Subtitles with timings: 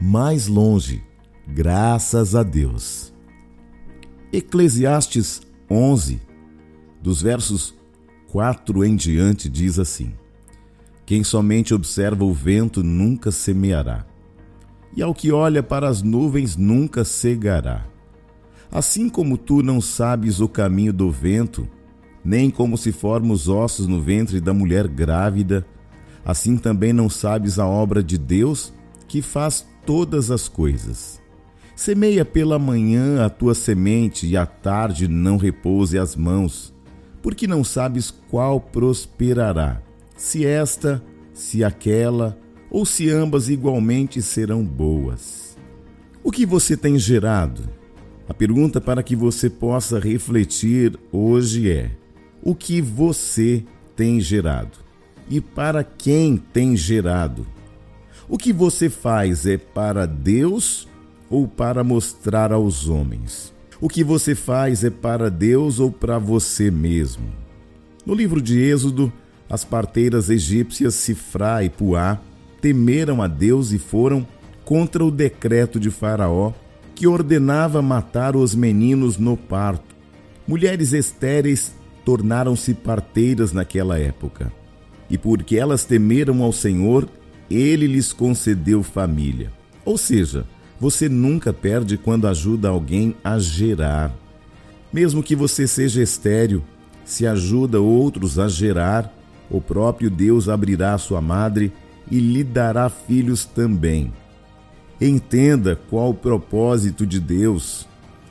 [0.00, 1.04] mais longe,
[1.46, 3.12] graças a Deus.
[4.32, 6.22] Eclesiastes 11,
[7.02, 7.74] dos versos
[8.32, 10.14] 4 em diante, diz assim:
[11.04, 14.06] Quem somente observa o vento nunca semeará,
[14.96, 17.84] e ao que olha para as nuvens nunca cegará.
[18.72, 21.68] Assim como tu não sabes o caminho do vento,
[22.24, 25.66] nem como se formam os ossos no ventre da mulher grávida,
[26.24, 28.72] assim também não sabes a obra de Deus
[29.08, 31.20] que faz todas as coisas.
[31.74, 36.74] Semeia pela manhã a tua semente e à tarde não repouse as mãos,
[37.22, 39.80] porque não sabes qual prosperará,
[40.16, 42.38] se esta, se aquela,
[42.70, 45.56] ou se ambas igualmente serão boas.
[46.22, 47.62] O que você tem gerado?
[48.28, 51.90] A pergunta para que você possa refletir hoje é:
[52.42, 53.64] o que você
[53.96, 54.78] tem gerado?
[55.28, 57.46] E para quem tem gerado?
[58.32, 60.86] O que você faz é para Deus
[61.28, 63.52] ou para mostrar aos homens?
[63.80, 67.24] O que você faz é para Deus ou para você mesmo?
[68.06, 69.12] No livro de Êxodo,
[69.48, 72.20] as parteiras egípcias Sifrá e Puá
[72.60, 74.24] temeram a Deus e foram
[74.64, 76.52] contra o decreto de Faraó
[76.94, 79.96] que ordenava matar os meninos no parto.
[80.46, 84.52] Mulheres estéreis tornaram-se parteiras naquela época.
[85.10, 87.08] E porque elas temeram ao Senhor,
[87.50, 89.52] ele lhes concedeu família.
[89.84, 90.46] Ou seja,
[90.78, 94.14] você nunca perde quando ajuda alguém a gerar.
[94.92, 96.62] Mesmo que você seja estéril,
[97.04, 99.12] se ajuda outros a gerar,
[99.50, 101.72] o próprio Deus abrirá sua madre
[102.10, 104.12] e lhe dará filhos também.
[105.00, 107.86] Entenda qual o propósito de Deus.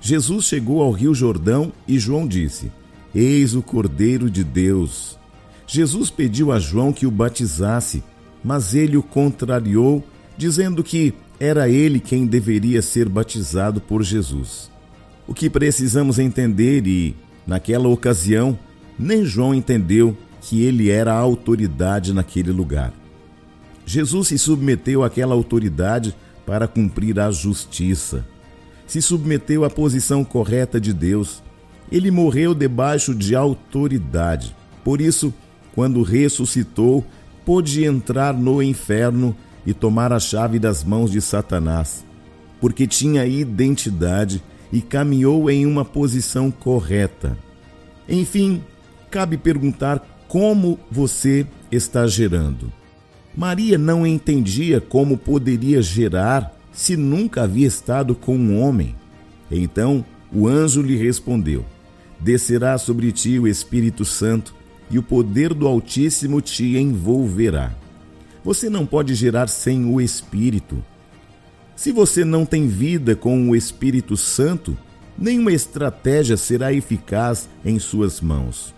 [0.00, 2.70] Jesus chegou ao Rio Jordão e João disse:
[3.14, 5.18] Eis o Cordeiro de Deus.
[5.66, 8.02] Jesus pediu a João que o batizasse
[8.42, 10.04] mas ele o contrariou,
[10.36, 14.70] dizendo que era ele quem deveria ser batizado por Jesus.
[15.26, 17.14] O que precisamos entender, e
[17.46, 18.58] naquela ocasião,
[18.98, 22.92] nem João entendeu que ele era a autoridade naquele lugar.
[23.86, 26.14] Jesus se submeteu àquela autoridade
[26.46, 28.26] para cumprir a justiça.
[28.86, 31.42] Se submeteu à posição correta de Deus.
[31.90, 34.54] Ele morreu debaixo de autoridade.
[34.84, 35.32] Por isso,
[35.74, 37.04] quando ressuscitou,
[37.50, 39.34] pôde entrar no inferno
[39.66, 42.06] e tomar a chave das mãos de Satanás,
[42.60, 44.40] porque tinha identidade
[44.72, 47.36] e caminhou em uma posição correta.
[48.08, 48.62] Enfim,
[49.10, 52.72] cabe perguntar como você está gerando.
[53.36, 58.94] Maria não entendia como poderia gerar se nunca havia estado com um homem.
[59.50, 61.64] Então o anjo lhe respondeu:
[62.20, 64.54] Descerá sobre ti o Espírito Santo
[64.90, 67.72] e o poder do Altíssimo te envolverá.
[68.42, 70.82] Você não pode gerar sem o Espírito.
[71.76, 74.76] Se você não tem vida com o Espírito Santo,
[75.16, 78.74] nenhuma estratégia será eficaz em suas mãos.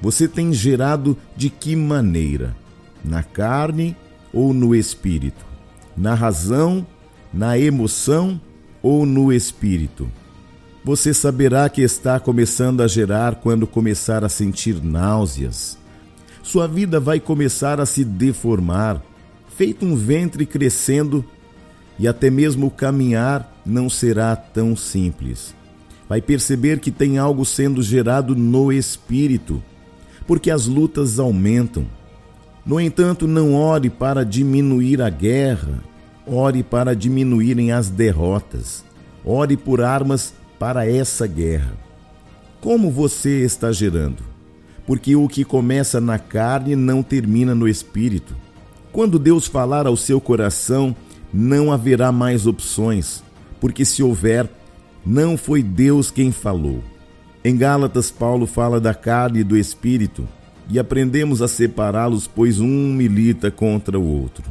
[0.00, 2.54] Você tem gerado de que maneira?
[3.02, 3.96] Na carne
[4.32, 5.44] ou no espírito?
[5.96, 6.86] Na razão,
[7.32, 8.40] na emoção
[8.82, 10.08] ou no espírito?
[10.84, 15.78] Você saberá que está começando a gerar quando começar a sentir náuseas.
[16.42, 19.02] Sua vida vai começar a se deformar,
[19.56, 21.24] feito um ventre crescendo,
[21.98, 25.54] e até mesmo caminhar não será tão simples.
[26.06, 29.62] Vai perceber que tem algo sendo gerado no espírito,
[30.26, 31.86] porque as lutas aumentam.
[32.66, 35.82] No entanto, não ore para diminuir a guerra,
[36.26, 38.84] ore para diminuírem as derrotas.
[39.24, 40.34] Ore por armas
[40.64, 41.74] para essa guerra.
[42.58, 44.22] Como você está gerando?
[44.86, 48.34] Porque o que começa na carne não termina no espírito.
[48.90, 50.96] Quando Deus falar ao seu coração,
[51.30, 53.22] não haverá mais opções,
[53.60, 54.48] porque se houver,
[55.04, 56.82] não foi Deus quem falou.
[57.44, 60.26] Em Gálatas, Paulo fala da carne e do espírito,
[60.70, 64.44] e aprendemos a separá-los, pois um milita contra o outro.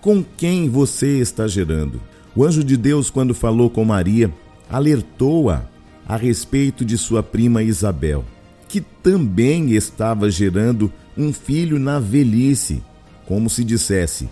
[0.00, 2.00] Com quem você está gerando?
[2.34, 4.32] O anjo de Deus, quando falou com Maria,
[4.68, 5.64] alertou-a
[6.06, 8.24] a respeito de sua prima Isabel,
[8.68, 12.82] que também estava gerando um filho na velhice,
[13.26, 14.28] como se dissesse: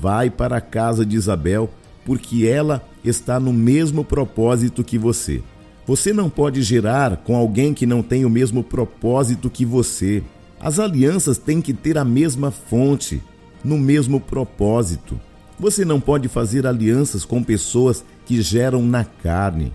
[0.00, 1.70] vai para a casa de Isabel,
[2.04, 5.42] porque ela está no mesmo propósito que você.
[5.86, 10.22] Você não pode gerar com alguém que não tem o mesmo propósito que você.
[10.60, 13.20] As alianças têm que ter a mesma fonte,
[13.64, 15.20] no mesmo propósito.
[15.58, 19.72] Você não pode fazer alianças com pessoas que geram na carne.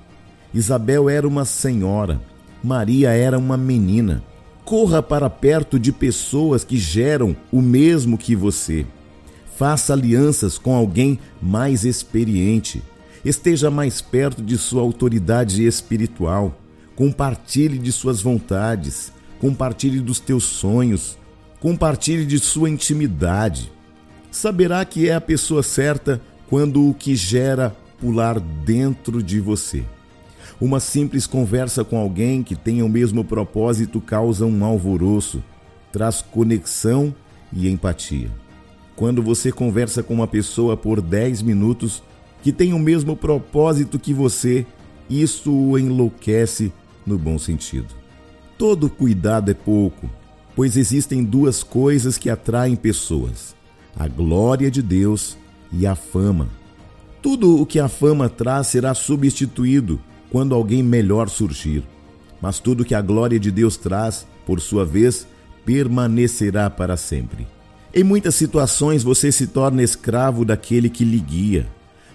[0.53, 2.21] Isabel era uma senhora,
[2.63, 4.23] Maria era uma menina.
[4.65, 8.85] Corra para perto de pessoas que geram o mesmo que você.
[9.55, 12.83] Faça alianças com alguém mais experiente.
[13.23, 16.59] Esteja mais perto de sua autoridade espiritual.
[16.95, 19.11] Compartilhe de suas vontades.
[19.39, 21.17] Compartilhe dos teus sonhos.
[21.59, 23.71] Compartilhe de sua intimidade.
[24.29, 29.83] Saberá que é a pessoa certa quando o que gera pular dentro de você.
[30.59, 35.43] Uma simples conversa com alguém que tenha o mesmo propósito causa um alvoroço,
[35.91, 37.13] traz conexão
[37.53, 38.31] e empatia.
[38.95, 42.01] Quando você conversa com uma pessoa por 10 minutos
[42.41, 44.65] que tem o mesmo propósito que você,
[45.09, 46.71] isso o enlouquece
[47.05, 47.93] no bom sentido.
[48.57, 50.09] Todo cuidado é pouco,
[50.55, 53.55] pois existem duas coisas que atraem pessoas:
[53.95, 55.37] a glória de Deus
[55.71, 56.49] e a fama.
[57.29, 59.99] Tudo o que a fama traz será substituído
[60.31, 61.83] quando alguém melhor surgir.
[62.41, 65.27] Mas tudo que a glória de Deus traz, por sua vez,
[65.65, 67.45] permanecerá para sempre.
[67.93, 71.67] Em muitas situações você se torna escravo daquele que lhe guia,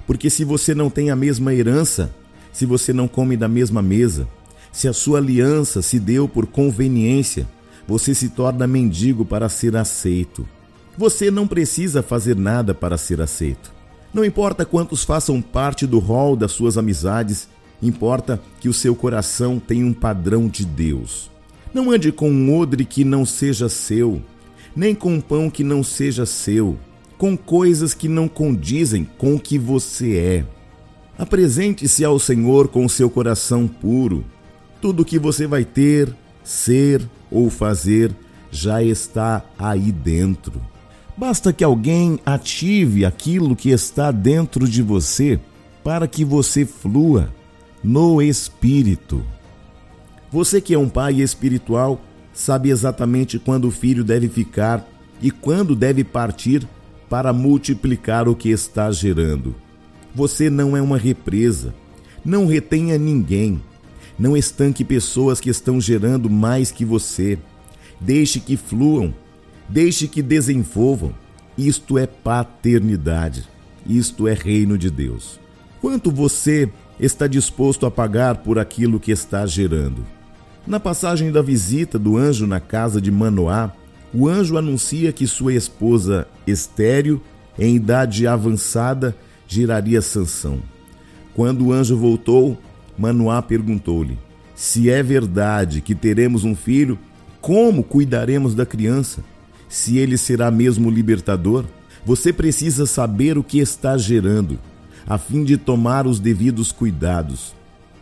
[0.06, 2.10] porque se você não tem a mesma herança,
[2.50, 4.26] se você não come da mesma mesa,
[4.72, 7.46] se a sua aliança se deu por conveniência,
[7.86, 10.48] você se torna mendigo para ser aceito.
[10.96, 13.81] Você não precisa fazer nada para ser aceito.
[14.12, 17.48] Não importa quantos façam parte do rol das suas amizades
[17.82, 21.28] Importa que o seu coração tenha um padrão de Deus.
[21.74, 24.22] Não ande com um odre que não seja seu,
[24.76, 26.78] nem com um pão que não seja seu,
[27.18, 30.44] com coisas que não condizem com o que você é.
[31.18, 34.24] Apresente-se ao Senhor com o seu coração puro.
[34.80, 36.14] Tudo o que você vai ter,
[36.44, 38.14] ser ou fazer
[38.50, 40.60] já está aí dentro.
[41.16, 45.38] Basta que alguém ative aquilo que está dentro de você
[45.84, 47.32] para que você flua
[47.82, 49.22] no espírito.
[50.30, 52.00] Você que é um pai espiritual
[52.32, 54.88] sabe exatamente quando o filho deve ficar
[55.20, 56.66] e quando deve partir
[57.08, 59.54] para multiplicar o que está gerando.
[60.14, 61.74] Você não é uma represa.
[62.24, 63.60] Não retenha ninguém.
[64.18, 67.38] Não estanque pessoas que estão gerando mais que você.
[68.00, 69.14] Deixe que fluam.
[69.68, 71.14] Deixe que desenvolvam.
[71.56, 73.44] Isto é paternidade.
[73.86, 75.40] Isto é reino de Deus.
[75.80, 76.70] Quanto você
[77.00, 80.06] está disposto a pagar por aquilo que está gerando.
[80.66, 83.72] Na passagem da visita do anjo na casa de Manoá,
[84.14, 87.20] o anjo anuncia que sua esposa estéril,
[87.58, 89.16] em idade avançada,
[89.48, 90.62] geraria Sansão.
[91.34, 92.56] Quando o anjo voltou,
[92.96, 94.18] Manoá perguntou-lhe:
[94.54, 96.98] Se é verdade que teremos um filho,
[97.40, 99.24] como cuidaremos da criança?
[99.72, 101.64] Se ele será mesmo libertador?
[102.04, 104.58] Você precisa saber o que está gerando
[105.06, 107.54] a fim de tomar os devidos cuidados.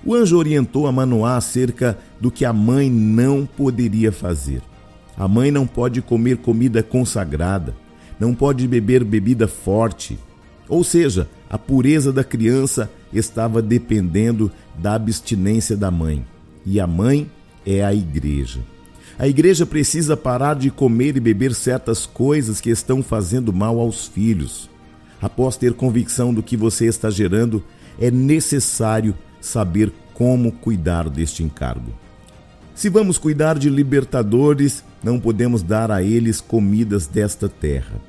[0.04, 4.60] O anjo orientou a Manoá acerca do que a mãe não poderia fazer.
[5.16, 7.72] A mãe não pode comer comida consagrada,
[8.18, 10.18] não pode beber bebida forte.
[10.68, 16.26] Ou seja, a pureza da criança estava dependendo da abstinência da mãe.
[16.66, 17.30] E a mãe
[17.64, 18.58] é a igreja.
[19.18, 24.06] A igreja precisa parar de comer e beber certas coisas que estão fazendo mal aos
[24.06, 24.70] filhos.
[25.20, 27.62] Após ter convicção do que você está gerando,
[28.00, 31.92] é necessário saber como cuidar deste encargo.
[32.74, 38.00] Se vamos cuidar de libertadores, não podemos dar a eles comidas desta terra.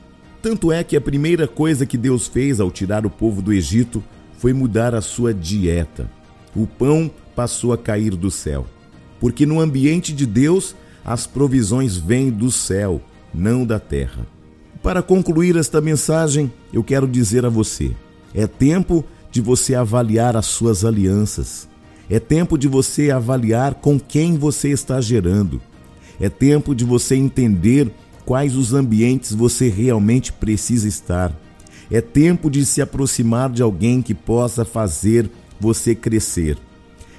[0.41, 4.01] Tanto é que a primeira coisa que Deus fez ao tirar o povo do Egito
[4.37, 6.09] foi mudar a sua dieta.
[6.55, 8.65] O pão passou a cair do céu.
[9.19, 13.01] Porque no ambiente de Deus, as provisões vêm do céu,
[13.33, 14.25] não da terra.
[14.81, 17.91] Para concluir esta mensagem, eu quero dizer a você:
[18.33, 21.67] é tempo de você avaliar as suas alianças.
[22.09, 25.61] É tempo de você avaliar com quem você está gerando.
[26.19, 27.89] É tempo de você entender
[28.25, 31.33] quais os ambientes você realmente precisa estar.
[31.89, 35.29] É tempo de se aproximar de alguém que possa fazer
[35.59, 36.57] você crescer.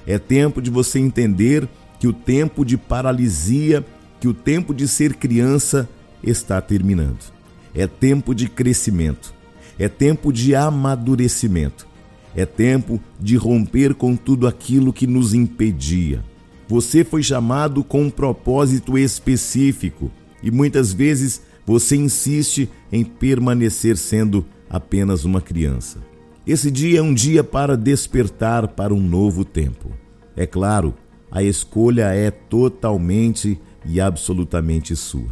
[0.05, 1.67] É tempo de você entender
[2.03, 3.81] que o tempo de paralisia,
[4.19, 5.87] que o tempo de ser criança
[6.21, 7.31] está terminando.
[7.73, 9.33] É tempo de crescimento.
[9.79, 11.87] É tempo de amadurecimento.
[12.35, 16.21] É tempo de romper com tudo aquilo que nos impedia.
[16.67, 20.11] Você foi chamado com um propósito específico
[20.43, 25.99] e muitas vezes você insiste em permanecer sendo apenas uma criança.
[26.45, 29.89] Esse dia é um dia para despertar para um novo tempo.
[30.35, 30.95] É claro,
[31.33, 35.29] a escolha é totalmente e absolutamente sua.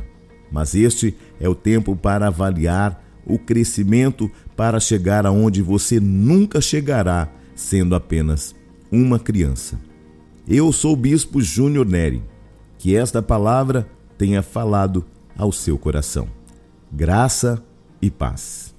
[0.51, 7.29] Mas este é o tempo para avaliar o crescimento para chegar aonde você nunca chegará
[7.53, 8.55] sendo apenas
[8.91, 9.79] uma criança.
[10.48, 12.24] Eu sou o Bispo Júnior Neri.
[12.79, 15.05] Que esta palavra tenha falado
[15.38, 16.27] ao seu coração.
[16.91, 17.63] Graça
[18.01, 18.74] e paz.